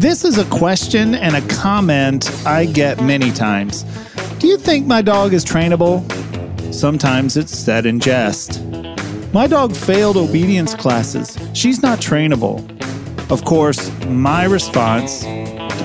[0.00, 3.82] This is a question and a comment I get many times.
[4.38, 6.00] Do you think my dog is trainable?
[6.72, 8.62] Sometimes it's said in jest.
[9.34, 11.38] My dog failed obedience classes.
[11.52, 12.64] She's not trainable.
[13.30, 15.20] Of course, my response,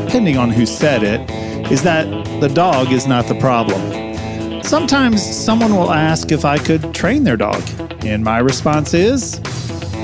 [0.06, 2.06] depending on who said it, is that
[2.40, 4.64] the dog is not the problem.
[4.64, 7.62] Sometimes someone will ask if I could train their dog,
[8.06, 9.42] and my response is,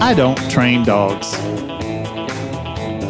[0.01, 1.33] I don't train dogs.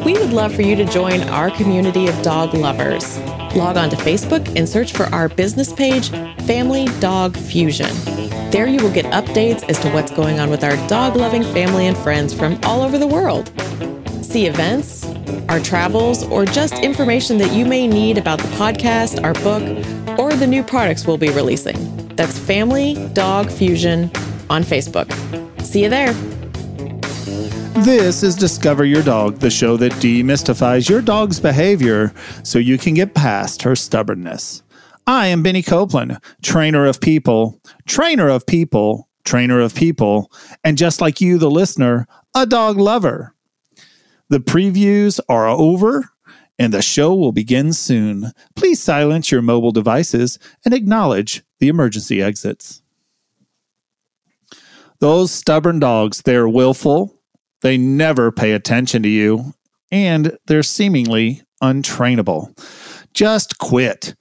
[0.05, 3.19] We would love for you to join our community of dog lovers.
[3.55, 6.09] Log on to Facebook and search for our business page,
[6.47, 7.91] Family Dog Fusion.
[8.49, 11.85] There you will get updates as to what's going on with our dog loving family
[11.85, 13.51] and friends from all over the world.
[14.25, 15.05] See events,
[15.49, 19.61] our travels, or just information that you may need about the podcast, our book,
[20.17, 22.07] or the new products we'll be releasing.
[22.15, 24.11] That's Family Dog Fusion
[24.49, 25.11] on Facebook.
[25.61, 26.13] See you there.
[27.83, 32.93] This is Discover Your Dog, the show that demystifies your dog's behavior so you can
[32.93, 34.61] get past her stubbornness.
[35.07, 40.31] I am Benny Copeland, trainer of people, trainer of people, trainer of people,
[40.63, 43.33] and just like you, the listener, a dog lover.
[44.29, 46.07] The previews are over
[46.59, 48.31] and the show will begin soon.
[48.55, 52.83] Please silence your mobile devices and acknowledge the emergency exits.
[54.99, 57.20] Those stubborn dogs, they're willful,
[57.61, 59.53] they never pay attention to you,
[59.91, 62.57] and they're seemingly untrainable.
[63.13, 64.15] Just quit.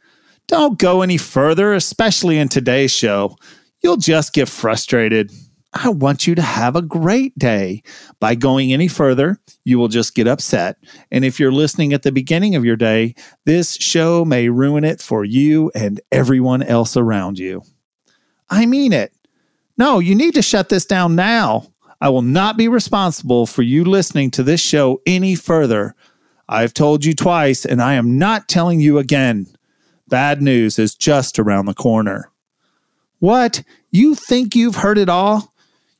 [0.47, 3.36] Don't go any further, especially in today's show.
[3.82, 5.32] You'll just get frustrated.
[5.72, 7.82] I want you to have a great day.
[8.19, 10.76] By going any further, you will just get upset.
[11.12, 13.15] And if you're listening at the beginning of your day,
[13.47, 17.62] this show may ruin it for you and everyone else around you.
[18.48, 19.12] I mean it.
[19.78, 21.69] No, you need to shut this down now.
[22.00, 25.94] I will not be responsible for you listening to this show any further.
[26.49, 29.47] I've told you twice, and I am not telling you again.
[30.09, 32.31] Bad news is just around the corner.
[33.19, 33.62] What?
[33.91, 35.55] You think you've heard it all?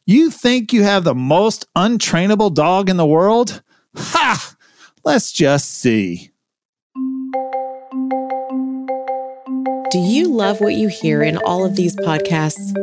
[0.07, 3.63] You think you have the most untrainable dog in the world?
[3.95, 4.57] Ha!
[5.05, 6.31] Let's just see.
[9.91, 12.75] Do you love what you hear in all of these podcasts?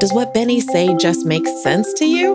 [0.00, 2.34] Does what Benny say just make sense to you?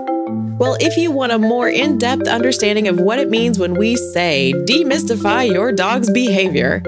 [0.60, 3.96] Well, if you want a more in depth understanding of what it means when we
[3.96, 6.82] say demystify your dog's behavior,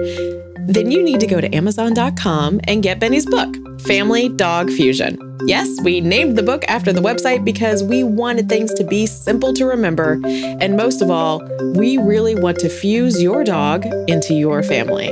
[0.68, 3.56] then you need to go to Amazon.com and get Benny's book,
[3.86, 5.18] Family Dog Fusion.
[5.46, 9.54] Yes, we named the book after the website because we wanted things to be simple
[9.54, 10.20] to remember.
[10.26, 11.42] And most of all,
[11.74, 15.08] we really want to fuse your dog into your family.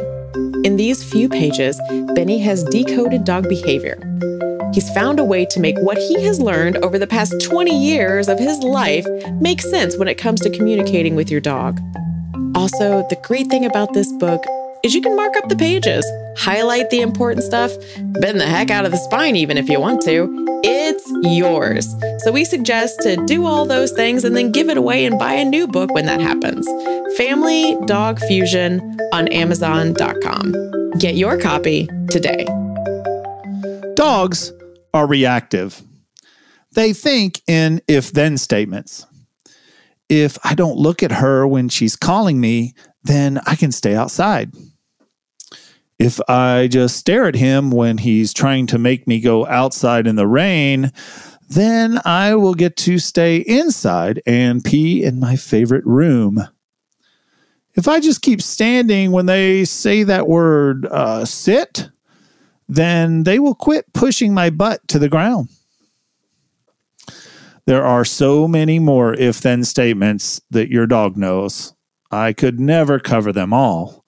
[0.66, 1.80] In these few pages,
[2.14, 3.98] Benny has decoded dog behavior.
[4.74, 8.28] He's found a way to make what he has learned over the past 20 years
[8.28, 9.06] of his life
[9.40, 11.80] make sense when it comes to communicating with your dog.
[12.56, 14.44] Also, the great thing about this book
[14.82, 16.04] is you can mark up the pages,
[16.36, 17.70] highlight the important stuff,
[18.20, 20.28] bend the heck out of the spine even if you want to.
[20.64, 21.94] It's yours.
[22.24, 25.34] So we suggest to do all those things and then give it away and buy
[25.34, 26.66] a new book when that happens.
[27.16, 28.80] Family Dog Fusion
[29.12, 30.90] on Amazon.com.
[30.98, 32.44] Get your copy today.
[33.94, 34.50] Dogs
[34.94, 35.82] are reactive.
[36.72, 39.06] They think in if then statements.
[40.08, 44.52] If I don't look at her when she's calling me, then I can stay outside.
[45.98, 50.16] If I just stare at him when he's trying to make me go outside in
[50.16, 50.92] the rain,
[51.48, 56.48] then I will get to stay inside and pee in my favorite room.
[57.74, 61.88] If I just keep standing when they say that word uh, sit,
[62.68, 65.48] then they will quit pushing my butt to the ground.
[67.66, 71.74] There are so many more if then statements that your dog knows.
[72.10, 74.04] I could never cover them all.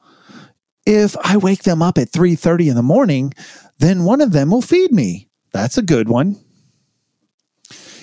[0.84, 3.32] If I wake them up at 3:30 in the morning,
[3.78, 5.28] then one of them will feed me.
[5.52, 6.36] That's a good one.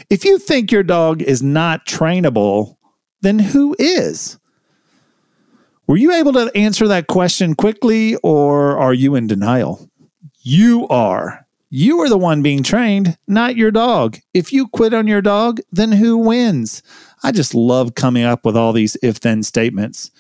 [0.09, 2.77] If you think your dog is not trainable,
[3.21, 4.37] then who is?
[5.87, 9.89] Were you able to answer that question quickly or are you in denial?
[10.45, 11.47] You are.
[11.69, 14.17] You are the one being trained, not your dog.
[14.33, 16.83] If you quit on your dog, then who wins?
[17.23, 20.11] I just love coming up with all these if then statements.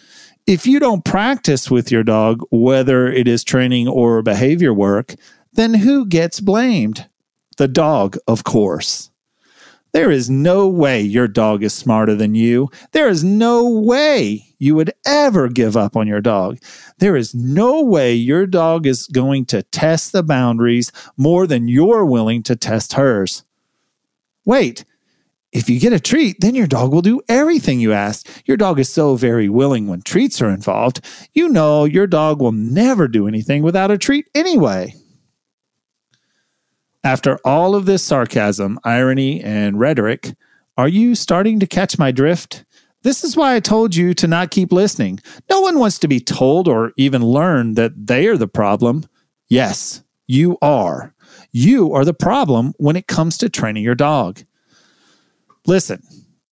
[0.47, 5.15] If you don't practice with your dog, whether it is training or behavior work,
[5.51, 7.09] then who gets blamed?
[7.57, 9.11] The dog, of course.
[9.93, 12.71] There is no way your dog is smarter than you.
[12.93, 16.57] There is no way you would ever give up on your dog.
[16.97, 22.05] There is no way your dog is going to test the boundaries more than you're
[22.05, 23.43] willing to test hers.
[24.45, 24.83] Wait,
[25.51, 28.27] if you get a treat, then your dog will do everything you ask.
[28.47, 31.01] Your dog is so very willing when treats are involved.
[31.33, 34.95] You know your dog will never do anything without a treat anyway.
[37.03, 40.33] After all of this sarcasm, irony, and rhetoric,
[40.77, 42.63] are you starting to catch my drift?
[43.01, 45.19] This is why I told you to not keep listening.
[45.49, 49.05] No one wants to be told or even learn that they are the problem.
[49.49, 51.13] Yes, you are.
[51.51, 54.41] You are the problem when it comes to training your dog.
[55.67, 56.01] Listen,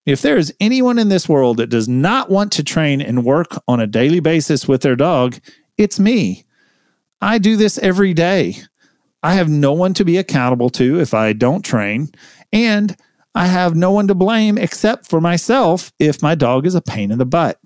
[0.06, 3.58] if there is anyone in this world that does not want to train and work
[3.70, 5.40] on a daily basis with their dog,
[5.78, 6.46] it's me.
[7.22, 8.58] I do this every day.
[9.24, 12.10] I have no one to be accountable to if I don't train,
[12.52, 12.96] and
[13.36, 17.12] I have no one to blame except for myself if my dog is a pain
[17.12, 17.60] in the butt.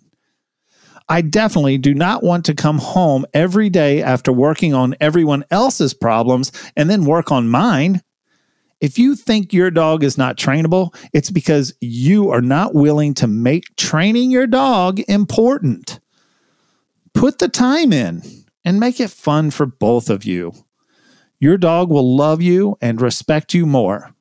[1.07, 5.93] I definitely do not want to come home every day after working on everyone else's
[5.93, 8.01] problems and then work on mine.
[8.81, 13.27] If you think your dog is not trainable, it's because you are not willing to
[13.27, 15.99] make training your dog important.
[17.13, 18.23] Put the time in
[18.65, 20.64] and make it fun for both of you
[21.39, 24.13] your dog will love you and respect you more.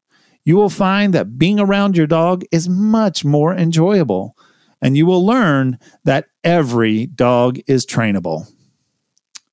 [0.44, 4.36] You will find that being around your dog is much more enjoyable,
[4.82, 8.50] and you will learn that every dog is trainable.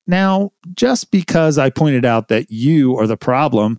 [0.06, 3.78] Now, just because I pointed out that you are the problem,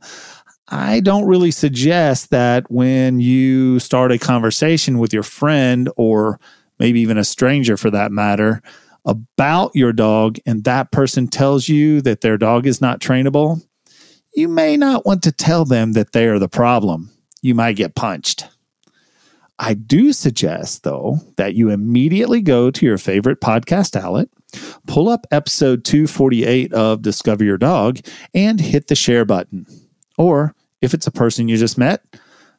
[0.69, 6.39] I don't really suggest that when you start a conversation with your friend or
[6.79, 8.61] maybe even a stranger for that matter
[9.05, 13.61] about your dog and that person tells you that their dog is not trainable,
[14.33, 17.11] you may not want to tell them that they are the problem.
[17.41, 18.47] You might get punched.
[19.59, 24.29] I do suggest, though, that you immediately go to your favorite podcast outlet,
[24.87, 27.99] pull up episode 248 of Discover Your Dog,
[28.33, 29.67] and hit the share button.
[30.17, 32.03] Or if it's a person you just met,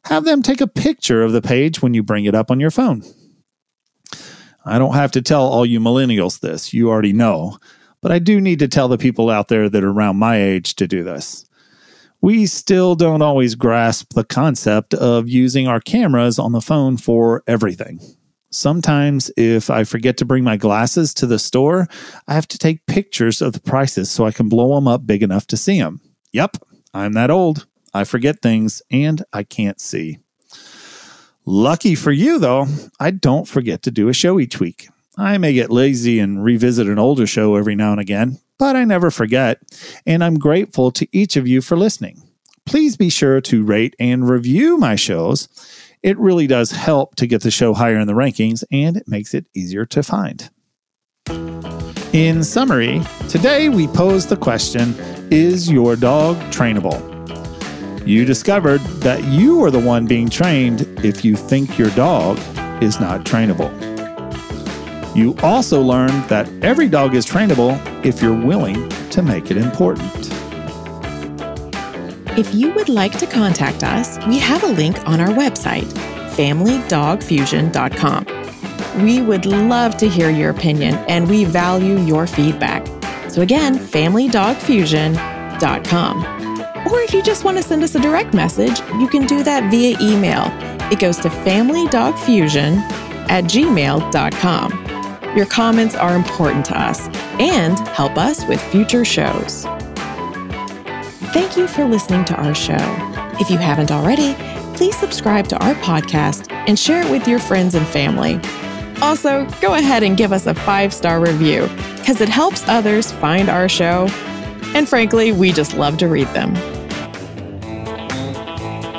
[0.05, 2.71] have them take a picture of the page when you bring it up on your
[2.71, 3.03] phone.
[4.65, 7.57] I don't have to tell all you millennials this, you already know,
[8.01, 10.75] but I do need to tell the people out there that are around my age
[10.75, 11.45] to do this
[12.21, 17.43] we still don't always grasp the concept of using our cameras on the phone for
[17.47, 17.99] everything.
[18.49, 21.87] Sometimes, if I forget to bring my glasses to the store,
[22.27, 25.23] I have to take pictures of the prices so I can blow them up big
[25.23, 25.99] enough to see them.
[26.31, 26.57] Yep,
[26.93, 27.67] I'm that old.
[27.93, 30.19] I forget things and I can't see.
[31.45, 32.67] Lucky for you, though,
[32.99, 34.87] I don't forget to do a show each week.
[35.17, 38.83] I may get lazy and revisit an older show every now and again, but I
[38.83, 39.59] never forget,
[40.05, 42.21] and I'm grateful to each of you for listening.
[42.65, 45.47] Please be sure to rate and review my shows.
[46.01, 49.33] It really does help to get the show higher in the rankings, and it makes
[49.33, 50.49] it easier to find.
[52.13, 54.95] In summary, today we posed the question
[55.31, 57.11] Is your dog trainable?
[58.07, 62.37] You discovered that you are the one being trained if you think your dog
[62.81, 63.94] is not trainable.
[65.15, 70.11] You also learn that every dog is trainable if you're willing to make it important.
[72.37, 75.85] If you would like to contact us, we have a link on our website,
[76.35, 79.05] familydogfusion.com.
[79.05, 82.85] We would love to hear your opinion and we value your feedback.
[83.31, 86.25] So, again, familydogfusion.com.
[86.91, 89.71] Or if you just want to send us a direct message, you can do that
[89.71, 90.51] via email.
[90.91, 92.79] It goes to familydogfusion
[93.29, 94.94] at gmail.com.
[95.35, 99.65] Your comments are important to us and help us with future shows.
[101.33, 102.77] Thank you for listening to our show.
[103.37, 104.33] If you haven't already,
[104.75, 108.39] please subscribe to our podcast and share it with your friends and family.
[109.01, 113.49] Also, go ahead and give us a five star review because it helps others find
[113.49, 114.07] our show.
[114.73, 116.53] And frankly, we just love to read them.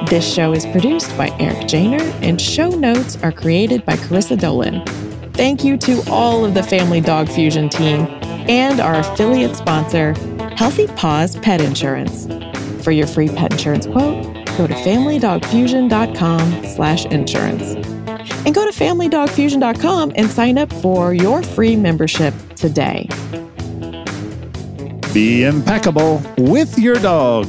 [0.06, 4.84] This show is produced by Eric Janer, and show notes are created by Carissa Dolan.
[5.36, 8.06] Thank you to all of the Family Dog Fusion team
[8.48, 10.14] and our affiliate sponsor,
[10.56, 12.26] Healthy Paws Pet Insurance.
[12.82, 14.24] For your free pet insurance quote,
[14.56, 17.74] go to familydogfusion.com slash insurance.
[18.46, 23.06] And go to familydogfusion.com and sign up for your free membership today.
[25.12, 27.46] Be impeccable with your dog.